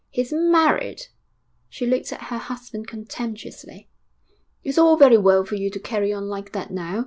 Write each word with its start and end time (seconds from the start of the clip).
'He's 0.09 0.33
married!'... 0.33 1.09
She 1.69 1.85
looked 1.85 2.11
at 2.11 2.23
her 2.29 2.39
husband 2.39 2.87
contemptuously. 2.87 3.87
'It's 4.63 4.79
all 4.79 4.97
very 4.97 5.19
well 5.19 5.43
for 5.43 5.53
you 5.53 5.69
to 5.69 5.79
carry 5.79 6.11
on 6.11 6.27
like 6.27 6.53
that 6.53 6.71
now. 6.71 6.99